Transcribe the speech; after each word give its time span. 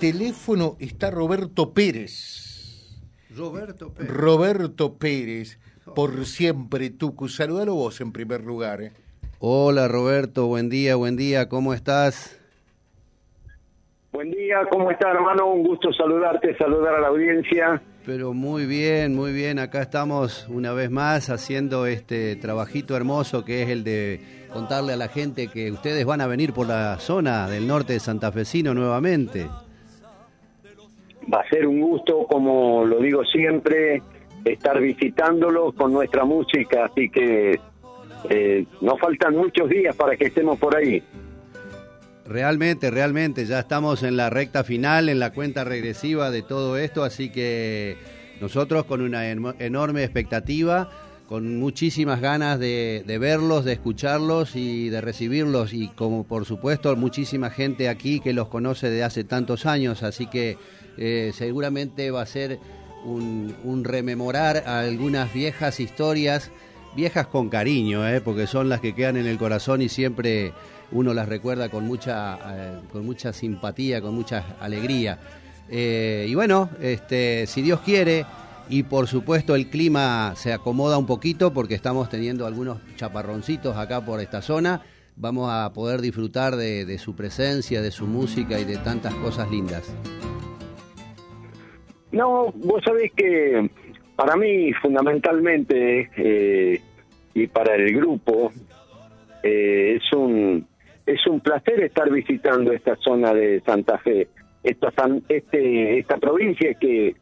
teléfono 0.00 0.76
está 0.80 1.10
Roberto 1.10 1.74
Pérez. 1.74 2.98
Roberto 3.36 3.92
Pérez. 3.92 4.10
Roberto 4.10 4.98
Pérez, 4.98 5.58
por 5.94 6.24
siempre 6.24 6.88
Tucu. 6.90 7.28
Saludalo 7.28 7.74
vos 7.74 8.00
en 8.00 8.10
primer 8.10 8.42
lugar. 8.42 8.80
¿eh? 8.80 8.92
Hola 9.38 9.88
Roberto, 9.88 10.46
buen 10.46 10.70
día, 10.70 10.96
buen 10.96 11.16
día, 11.16 11.48
¿cómo 11.48 11.74
estás? 11.74 12.40
Buen 14.10 14.30
día, 14.30 14.66
¿cómo 14.70 14.90
estás 14.90 15.14
hermano? 15.14 15.52
Un 15.52 15.62
gusto 15.64 15.92
saludarte, 15.92 16.56
saludar 16.56 16.94
a 16.94 17.00
la 17.00 17.08
audiencia. 17.08 17.80
Pero 18.04 18.32
muy 18.32 18.64
bien, 18.64 19.14
muy 19.14 19.32
bien. 19.32 19.58
Acá 19.58 19.82
estamos 19.82 20.48
una 20.48 20.72
vez 20.72 20.90
más 20.90 21.28
haciendo 21.28 21.86
este 21.86 22.34
trabajito 22.36 22.96
hermoso 22.96 23.44
que 23.44 23.62
es 23.62 23.68
el 23.68 23.84
de 23.84 24.20
contarle 24.52 24.94
a 24.94 24.96
la 24.96 25.08
gente 25.08 25.48
que 25.48 25.70
ustedes 25.70 26.06
van 26.06 26.22
a 26.22 26.26
venir 26.26 26.54
por 26.54 26.66
la 26.66 26.98
zona 26.98 27.48
del 27.48 27.68
norte 27.68 27.92
de 27.92 28.00
Santa 28.00 28.32
Fecino 28.32 28.72
nuevamente. 28.72 29.46
Va 31.32 31.40
a 31.40 31.48
ser 31.48 31.66
un 31.66 31.80
gusto, 31.80 32.26
como 32.26 32.84
lo 32.84 32.98
digo 33.00 33.24
siempre, 33.24 34.02
estar 34.44 34.80
visitándolos 34.80 35.74
con 35.74 35.92
nuestra 35.92 36.24
música, 36.24 36.86
así 36.86 37.08
que 37.08 37.60
eh, 38.28 38.66
nos 38.80 38.98
faltan 38.98 39.36
muchos 39.36 39.68
días 39.68 39.94
para 39.96 40.16
que 40.16 40.26
estemos 40.26 40.58
por 40.58 40.76
ahí. 40.76 41.02
Realmente, 42.26 42.90
realmente, 42.90 43.44
ya 43.44 43.58
estamos 43.58 44.02
en 44.02 44.16
la 44.16 44.30
recta 44.30 44.62
final, 44.62 45.08
en 45.08 45.18
la 45.18 45.32
cuenta 45.32 45.64
regresiva 45.64 46.30
de 46.30 46.42
todo 46.42 46.76
esto, 46.76 47.02
así 47.02 47.30
que 47.30 47.96
nosotros 48.40 48.84
con 48.84 49.00
una 49.00 49.28
enorme 49.28 50.04
expectativa, 50.04 50.90
con 51.30 51.60
muchísimas 51.60 52.20
ganas 52.20 52.58
de, 52.58 53.04
verlos, 53.20 53.64
de 53.64 53.74
escucharlos 53.74 54.56
y 54.56 54.88
de 54.88 55.00
recibirlos, 55.00 55.72
y 55.72 55.86
como 55.86 56.24
por 56.24 56.44
supuesto 56.44 56.96
muchísima 56.96 57.50
gente 57.50 57.88
aquí 57.88 58.18
que 58.18 58.32
los 58.32 58.48
conoce 58.48 58.90
de 58.90 59.04
hace 59.04 59.22
tantos 59.22 59.64
años, 59.64 60.02
así 60.02 60.26
que 60.26 60.58
eh, 60.98 61.30
seguramente 61.32 62.10
va 62.10 62.22
a 62.22 62.26
ser 62.26 62.58
un, 63.04 63.54
un 63.62 63.84
rememorar 63.84 64.64
algunas 64.66 65.32
viejas 65.32 65.78
historias, 65.78 66.50
viejas 66.96 67.28
con 67.28 67.48
cariño, 67.48 68.08
eh, 68.08 68.20
porque 68.20 68.48
son 68.48 68.68
las 68.68 68.80
que 68.80 68.92
quedan 68.92 69.16
en 69.16 69.28
el 69.28 69.38
corazón 69.38 69.82
y 69.82 69.88
siempre 69.88 70.52
uno 70.90 71.14
las 71.14 71.28
recuerda 71.28 71.68
con 71.68 71.86
mucha, 71.86 72.40
eh, 72.44 72.80
con 72.90 73.06
mucha 73.06 73.32
simpatía, 73.32 74.02
con 74.02 74.16
mucha 74.16 74.56
alegría. 74.58 75.20
Y 75.70 76.34
bueno, 76.34 76.70
este, 76.80 77.46
si 77.46 77.62
Dios 77.62 77.78
quiere, 77.82 78.26
y 78.70 78.84
por 78.84 79.08
supuesto 79.08 79.56
el 79.56 79.68
clima 79.68 80.34
se 80.36 80.52
acomoda 80.52 80.96
un 80.96 81.06
poquito 81.06 81.52
porque 81.52 81.74
estamos 81.74 82.08
teniendo 82.08 82.46
algunos 82.46 82.78
chaparroncitos 82.94 83.76
acá 83.76 84.04
por 84.04 84.20
esta 84.20 84.40
zona, 84.40 84.82
vamos 85.16 85.50
a 85.52 85.72
poder 85.72 86.00
disfrutar 86.00 86.54
de, 86.54 86.96
su 86.98 87.16
presencia, 87.16 87.82
de 87.82 87.90
su 87.90 88.06
música 88.06 88.60
y 88.60 88.64
de 88.64 88.76
tantas 88.78 89.12
cosas 89.16 89.50
lindas. 89.50 89.92
No, 92.12 92.52
vos 92.54 92.82
sabés 92.84 93.12
que 93.12 93.68
para 94.14 94.36
mí 94.36 94.72
fundamentalmente 94.74 96.08
eh, 96.16 96.80
y 97.34 97.46
para 97.48 97.74
el 97.74 97.94
grupo 97.94 98.52
es 99.42 100.12
un 100.12 100.66
es 101.06 101.26
un 101.26 101.40
placer 101.40 101.82
estar 101.82 102.08
visitando 102.10 102.72
esta 102.72 102.94
zona 102.96 103.34
de 103.34 103.60
Santa 103.62 103.98
Fe, 103.98 104.28
esta, 104.62 104.92
este, 105.28 105.98
esta 105.98 106.18
provincia 106.18 106.74
que 106.74 107.16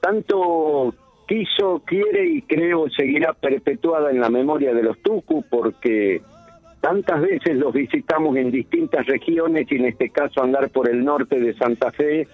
tanto 0.00 0.94
quiso, 1.26 1.82
quiere 1.84 2.26
y 2.26 2.42
creo 2.42 2.88
seguirá 2.90 3.34
perpetuada 3.34 4.10
en 4.10 4.20
la 4.20 4.30
memoria 4.30 4.72
de 4.72 4.82
los 4.82 4.98
Tucu 5.00 5.44
porque 5.48 6.22
tantas 6.80 7.20
veces 7.20 7.56
los 7.56 7.72
visitamos 7.72 8.36
en 8.36 8.50
distintas 8.50 9.06
regiones 9.06 9.70
y 9.70 9.76
en 9.76 9.86
este 9.86 10.10
caso 10.10 10.42
andar 10.42 10.70
por 10.70 10.88
el 10.88 11.04
norte 11.04 11.38
de 11.38 11.54
Santa 11.54 11.92
Fe 11.92 12.26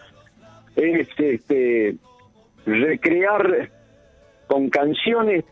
es 0.77 1.09
este 1.19 1.97
recrear 2.67 3.71
con 4.47 4.69
canciones 4.69 5.45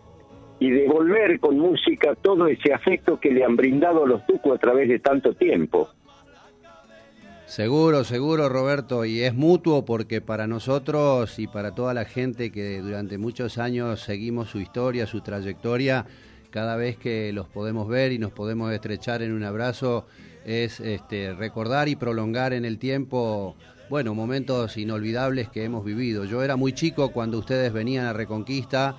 y 0.58 0.70
devolver 0.70 1.40
con 1.40 1.58
música 1.58 2.14
todo 2.14 2.46
ese 2.46 2.73
afecto 2.73 3.18
que 3.18 3.33
le 3.33 3.44
han 3.44 3.56
brindado 3.56 4.05
a 4.05 4.06
los 4.06 4.24
Tucu 4.27 4.52
a 4.52 4.58
través 4.58 4.89
de 4.89 5.00
tanto 5.00 5.34
tiempo. 5.34 5.89
Seguro, 7.52 8.02
seguro 8.05 8.48
Roberto, 8.48 9.05
y 9.05 9.20
es 9.20 9.35
mutuo 9.35 9.85
porque 9.85 10.23
para 10.23 10.46
nosotros 10.46 11.39
y 11.39 11.46
para 11.46 11.74
toda 11.74 11.92
la 11.92 12.07
gente 12.07 12.51
que 12.51 12.80
durante 12.80 13.18
muchos 13.18 13.58
años 13.58 14.01
seguimos 14.01 14.48
su 14.48 14.58
historia, 14.58 15.07
su 15.07 15.20
trayectoria, 15.20 16.07
cada 16.48 16.77
vez 16.77 16.96
que 16.96 17.30
los 17.35 17.51
podemos 17.51 17.89
ver 17.89 18.12
y 18.12 18.18
nos 18.18 18.33
podemos 18.33 18.73
estrechar 18.73 19.20
en 19.20 19.33
un 19.33 19.45
abrazo, 19.45 20.07
es 20.46 20.80
este, 20.80 21.35
recordar 21.35 21.91
y 21.91 21.95
prolongar 21.95 22.55
en 22.55 22.64
el 22.64 22.79
tiempo, 22.79 23.55
bueno, 23.91 24.14
momentos 24.14 24.79
inolvidables 24.79 25.51
que 25.51 25.64
hemos 25.64 25.85
vivido. 25.85 26.24
Yo 26.24 26.42
era 26.42 26.57
muy 26.57 26.73
chico 26.73 27.12
cuando 27.12 27.39
ustedes 27.39 27.70
venían 27.70 28.07
a 28.07 28.14
Reconquista, 28.14 28.96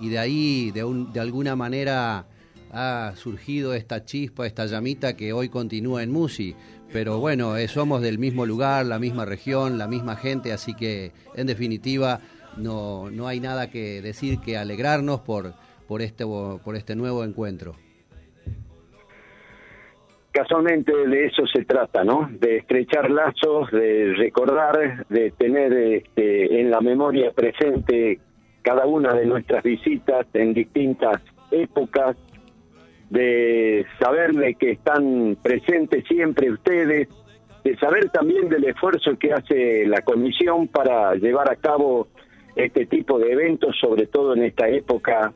y 0.00 0.08
de 0.08 0.18
ahí 0.18 0.72
de, 0.72 0.82
un, 0.82 1.12
de 1.12 1.20
alguna 1.20 1.54
manera 1.54 2.26
ha 2.72 3.12
surgido 3.16 3.74
esta 3.74 4.04
chispa, 4.04 4.46
esta 4.46 4.66
llamita 4.66 5.14
que 5.14 5.32
hoy 5.32 5.50
continúa 5.50 6.02
en 6.02 6.10
Musi. 6.10 6.56
Pero 6.92 7.18
bueno, 7.18 7.56
eh, 7.56 7.68
somos 7.68 8.02
del 8.02 8.18
mismo 8.18 8.44
lugar, 8.44 8.84
la 8.84 8.98
misma 8.98 9.24
región, 9.24 9.78
la 9.78 9.88
misma 9.88 10.16
gente, 10.16 10.52
así 10.52 10.74
que 10.74 11.12
en 11.34 11.46
definitiva 11.46 12.20
no, 12.56 13.10
no 13.10 13.26
hay 13.28 13.40
nada 13.40 13.70
que 13.70 14.02
decir 14.02 14.40
que 14.40 14.58
alegrarnos 14.58 15.20
por, 15.20 15.54
por, 15.88 16.02
este, 16.02 16.24
por 16.26 16.76
este 16.76 16.94
nuevo 16.94 17.24
encuentro. 17.24 17.74
Casualmente 20.32 20.92
de 20.94 21.26
eso 21.26 21.46
se 21.46 21.64
trata, 21.64 22.04
¿no? 22.04 22.28
De 22.30 22.58
estrechar 22.58 23.10
lazos, 23.10 23.70
de 23.70 24.14
recordar, 24.16 25.06
de 25.08 25.30
tener 25.32 25.72
este, 25.72 26.60
en 26.60 26.70
la 26.70 26.80
memoria 26.80 27.30
presente 27.32 28.18
cada 28.62 28.86
una 28.86 29.12
de 29.12 29.26
nuestras 29.26 29.62
visitas 29.62 30.26
en 30.32 30.54
distintas 30.54 31.20
épocas, 31.50 32.16
de 33.12 33.84
saber 34.00 34.32
de 34.32 34.54
que 34.54 34.70
están 34.70 35.36
presentes 35.42 36.02
siempre 36.08 36.50
ustedes, 36.50 37.08
de 37.62 37.76
saber 37.76 38.08
también 38.08 38.48
del 38.48 38.64
esfuerzo 38.64 39.18
que 39.18 39.34
hace 39.34 39.86
la 39.86 40.00
comisión 40.00 40.66
para 40.68 41.14
llevar 41.16 41.50
a 41.50 41.56
cabo 41.56 42.08
este 42.56 42.86
tipo 42.86 43.18
de 43.18 43.32
eventos, 43.32 43.76
sobre 43.78 44.06
todo 44.06 44.34
en 44.34 44.44
esta 44.44 44.66
época 44.66 45.30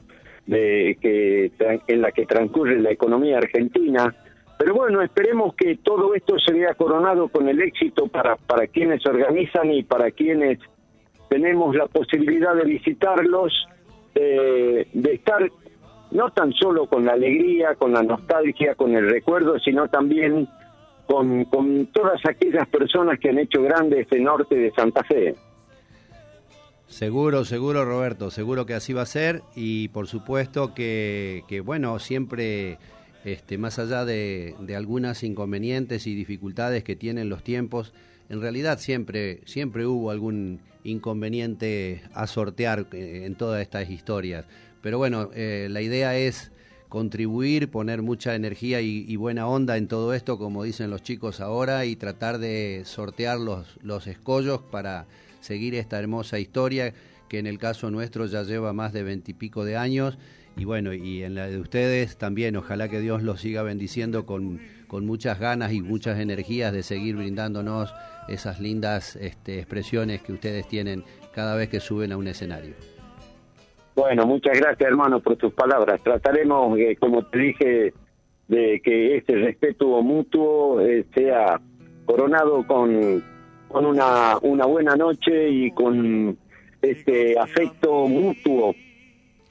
de 0.46 0.96
que 1.02 1.52
en 1.86 2.00
la 2.00 2.12
que 2.12 2.24
transcurre 2.24 2.80
la 2.80 2.92
economía 2.92 3.36
argentina. 3.36 4.14
Pero 4.58 4.74
bueno, 4.74 5.02
esperemos 5.02 5.54
que 5.54 5.76
todo 5.76 6.14
esto 6.14 6.38
se 6.38 6.54
vea 6.54 6.72
coronado 6.72 7.28
con 7.28 7.46
el 7.46 7.60
éxito 7.60 8.08
para, 8.08 8.36
para 8.36 8.68
quienes 8.68 9.04
organizan 9.04 9.70
y 9.70 9.82
para 9.82 10.10
quienes 10.12 10.60
tenemos 11.28 11.76
la 11.76 11.88
posibilidad 11.88 12.54
de 12.54 12.64
visitarlos, 12.64 13.52
de 14.14 14.86
estar 15.12 15.50
no 16.10 16.30
tan 16.30 16.52
solo 16.52 16.86
con 16.86 17.04
la 17.04 17.12
alegría, 17.12 17.74
con 17.74 17.92
la 17.92 18.02
nostalgia, 18.02 18.74
con 18.74 18.94
el 18.94 19.08
recuerdo, 19.08 19.58
sino 19.58 19.88
también 19.88 20.48
con, 21.06 21.44
con 21.46 21.86
todas 21.86 22.20
aquellas 22.26 22.68
personas 22.68 23.18
que 23.18 23.30
han 23.30 23.38
hecho 23.38 23.62
grande 23.62 24.00
este 24.00 24.20
norte 24.20 24.54
de 24.54 24.72
Santa 24.72 25.02
Fe. 25.04 25.34
Seguro, 26.86 27.44
seguro 27.44 27.84
Roberto, 27.84 28.30
seguro 28.30 28.64
que 28.64 28.74
así 28.74 28.92
va 28.92 29.02
a 29.02 29.06
ser 29.06 29.42
y 29.56 29.88
por 29.88 30.06
supuesto 30.06 30.72
que, 30.72 31.42
que 31.48 31.60
bueno, 31.60 31.98
siempre 31.98 32.78
este, 33.24 33.58
más 33.58 33.80
allá 33.80 34.04
de, 34.04 34.54
de 34.60 34.76
algunas 34.76 35.24
inconvenientes 35.24 36.06
y 36.06 36.14
dificultades 36.14 36.84
que 36.84 36.94
tienen 36.94 37.28
los 37.28 37.42
tiempos, 37.42 37.92
en 38.28 38.40
realidad 38.40 38.78
siempre, 38.78 39.40
siempre 39.46 39.84
hubo 39.84 40.12
algún 40.12 40.60
inconveniente 40.84 42.02
a 42.14 42.26
sortear 42.26 42.86
eh, 42.92 43.22
en 43.24 43.34
todas 43.34 43.62
estas 43.62 43.90
historias. 43.90 44.46
Pero 44.86 44.98
bueno, 44.98 45.30
eh, 45.34 45.66
la 45.68 45.80
idea 45.80 46.16
es 46.16 46.52
contribuir, 46.88 47.72
poner 47.72 48.02
mucha 48.02 48.36
energía 48.36 48.80
y, 48.80 49.16
buena 49.16 49.48
onda 49.48 49.78
en 49.78 49.88
todo 49.88 50.14
esto, 50.14 50.38
como 50.38 50.62
dicen 50.62 50.90
los 50.90 51.02
chicos 51.02 51.40
ahora, 51.40 51.84
y 51.86 51.96
tratar 51.96 52.38
de 52.38 52.82
sortear 52.84 53.40
los, 53.40 53.80
los 53.82 54.06
escollos 54.06 54.60
para 54.60 55.08
seguir 55.40 55.74
esta 55.74 55.98
hermosa 55.98 56.38
historia 56.38 56.94
que 57.28 57.40
en 57.40 57.48
el 57.48 57.58
caso 57.58 57.90
nuestro 57.90 58.26
ya 58.26 58.44
lleva 58.44 58.72
más 58.72 58.92
de 58.92 59.02
veintipico 59.02 59.64
de 59.64 59.76
años 59.76 60.18
y 60.56 60.64
bueno, 60.64 60.94
y 60.94 61.24
en 61.24 61.34
la 61.34 61.48
de 61.48 61.58
ustedes 61.58 62.16
también, 62.16 62.54
ojalá 62.54 62.88
que 62.88 63.00
Dios 63.00 63.24
los 63.24 63.40
siga 63.40 63.64
bendiciendo 63.64 64.24
con, 64.24 64.60
con 64.86 65.04
muchas 65.04 65.40
ganas 65.40 65.72
y 65.72 65.82
muchas 65.82 66.20
energías 66.20 66.72
de 66.72 66.84
seguir 66.84 67.16
brindándonos 67.16 67.92
esas 68.28 68.60
lindas 68.60 69.16
este, 69.16 69.58
expresiones 69.58 70.22
que 70.22 70.32
ustedes 70.32 70.68
tienen 70.68 71.02
cada 71.34 71.56
vez 71.56 71.70
que 71.70 71.80
suben 71.80 72.12
a 72.12 72.16
un 72.16 72.28
escenario. 72.28 72.95
Bueno, 73.96 74.26
muchas 74.26 74.60
gracias 74.60 74.90
hermano 74.90 75.20
por 75.20 75.36
tus 75.36 75.54
palabras. 75.54 76.02
Trataremos, 76.02 76.78
eh, 76.78 76.96
como 77.00 77.24
te 77.24 77.38
dije, 77.38 77.94
de 78.46 78.80
que 78.84 79.16
este 79.16 79.36
respeto 79.36 80.02
mutuo 80.02 80.82
eh, 80.82 81.06
sea 81.14 81.58
coronado 82.04 82.66
con, 82.66 83.24
con 83.68 83.86
una, 83.86 84.36
una 84.42 84.66
buena 84.66 84.96
noche 84.96 85.48
y 85.48 85.70
con 85.70 86.36
este 86.82 87.38
afecto 87.38 88.06
mutuo 88.06 88.74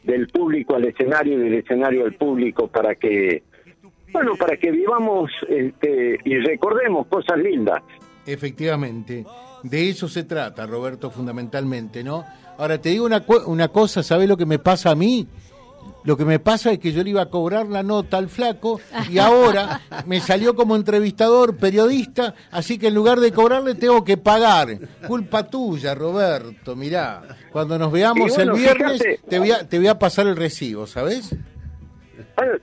del 0.04 0.28
público 0.28 0.76
al 0.76 0.86
escenario 0.86 1.40
y 1.40 1.42
del 1.42 1.54
escenario 1.56 2.06
al 2.06 2.14
público 2.14 2.68
para 2.68 2.94
que 2.94 3.42
bueno 4.14 4.36
para 4.36 4.56
que 4.58 4.70
vivamos 4.70 5.32
este, 5.50 6.20
y 6.24 6.38
recordemos 6.38 7.08
cosas 7.08 7.40
lindas 7.40 7.82
efectivamente 8.26 9.26
De 9.64 9.90
eso 9.90 10.08
se 10.08 10.24
trata, 10.24 10.66
Roberto, 10.66 11.10
fundamentalmente, 11.10 12.04
¿no? 12.04 12.24
Ahora, 12.58 12.80
te 12.80 12.90
digo 12.90 13.06
una, 13.06 13.24
una 13.48 13.68
cosa, 13.68 14.04
¿sabes 14.04 14.30
lo 14.30 14.38
que 14.38 14.46
me 14.46 14.60
pasa 14.60 14.92
a 14.92 14.96
mí? 14.96 15.28
Lo 16.04 16.16
que 16.16 16.24
me 16.24 16.38
pasa 16.38 16.72
es 16.72 16.80
que 16.80 16.94
yo 16.94 17.04
le 17.04 17.10
iba 17.10 17.24
a 17.24 17.30
cobrar 17.30 17.66
la 17.66 17.82
nota 17.82 18.18
al 18.18 18.30
flaco 18.30 18.80
y 19.10 19.18
ahora 19.18 19.82
me 20.06 20.22
salió 20.22 20.56
como 20.56 20.76
entrevistador, 20.76 21.58
periodista, 21.58 22.36
así 22.52 22.78
que 22.78 22.88
en 22.88 22.94
lugar 22.94 23.20
de 23.20 23.32
cobrarle 23.32 23.74
tengo 23.74 24.04
que 24.04 24.16
pagar. 24.16 24.78
Culpa 25.08 25.48
tuya, 25.48 25.96
Roberto, 25.96 26.76
mirá. 26.76 27.24
Cuando 27.52 27.80
nos 27.80 27.92
veamos 27.92 28.38
el 28.38 28.52
viernes 28.52 29.02
te, 29.28 29.40
voy 29.40 29.52
a, 29.52 29.68
te 29.68 29.80
voy 29.80 29.88
a 29.88 29.98
pasar 29.98 30.28
el 30.28 30.36
recibo, 30.36 30.86
¿sabes? 30.86 31.36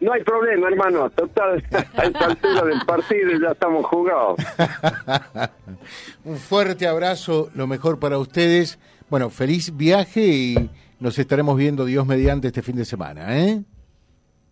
No 0.00 0.12
hay 0.12 0.22
problema, 0.22 0.68
hermano. 0.68 1.10
Total, 1.10 1.62
a 1.96 2.04
esta 2.04 2.26
altura 2.26 2.64
del 2.64 2.80
partido 2.86 3.30
ya 3.40 3.52
estamos 3.52 3.86
jugados. 3.86 4.38
Un 6.24 6.36
fuerte 6.36 6.86
abrazo, 6.86 7.50
lo 7.54 7.66
mejor 7.66 7.98
para 7.98 8.18
ustedes. 8.18 8.78
Bueno, 9.08 9.30
feliz 9.30 9.76
viaje 9.76 10.20
y 10.20 10.70
nos 11.00 11.18
estaremos 11.18 11.56
viendo 11.56 11.84
Dios 11.84 12.06
mediante 12.06 12.48
este 12.48 12.62
fin 12.62 12.76
de 12.76 12.84
semana, 12.84 13.38
¿eh? 13.38 13.62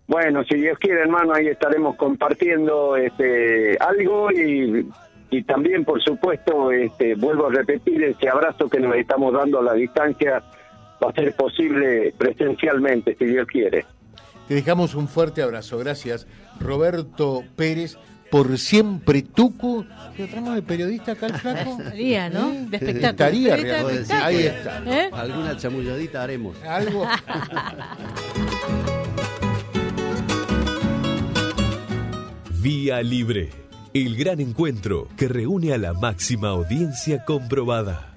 Bueno, 0.07 0.43
si 0.45 0.57
Dios 0.57 0.77
quiere, 0.79 1.03
hermano, 1.03 1.35
ahí 1.35 1.47
estaremos 1.47 1.95
compartiendo 1.95 2.97
este 2.97 3.77
algo 3.79 4.33
y, 4.33 4.91
y 5.31 5.43
también, 5.45 5.85
por 5.85 6.03
supuesto, 6.03 6.73
este 6.73 7.15
vuelvo 7.15 7.47
a 7.47 7.53
repetir 7.53 8.03
ese 8.03 8.29
abrazo 8.29 8.69
que 8.69 8.81
nos 8.81 8.97
estamos 8.97 9.33
dando 9.33 9.61
a 9.61 9.63
la 9.63 9.75
distancia 9.75 10.43
va 11.03 11.11
a 11.11 11.13
ser 11.13 11.35
posible 11.37 12.13
presencialmente, 12.19 13.15
si 13.17 13.25
Dios 13.25 13.47
quiere. 13.47 13.87
Te 14.51 14.57
dejamos 14.57 14.97
un 14.97 15.07
fuerte 15.07 15.43
abrazo. 15.43 15.79
Gracias, 15.79 16.27
Roberto 16.59 17.45
Pérez, 17.55 17.97
por 18.33 18.59
siempre 18.59 19.23
Tucu. 19.23 19.87
¿Qué 20.17 20.27
tramo 20.27 20.51
de 20.51 20.63
periodista 20.63 21.13
acá 21.13 21.27
el 21.27 21.35
flaco? 21.35 21.77
Estaría, 21.79 22.29
¿no? 22.29 22.51
De 22.51 22.79
espectáculo. 22.79 23.29
Estaría, 23.55 24.27
Ahí 24.27 24.39
está. 24.39 24.83
¿Eh? 24.85 25.09
Alguna 25.13 25.57
chamulladita 25.57 26.25
haremos. 26.25 26.61
Algo. 26.65 27.07
Vía 32.61 33.03
Libre, 33.05 33.51
el 33.95 34.17
gran 34.17 34.41
encuentro 34.41 35.07
que 35.17 35.29
reúne 35.29 35.75
a 35.75 35.79
la 35.79 35.93
máxima 35.93 36.49
audiencia 36.49 37.25
comprobada. 37.25 38.11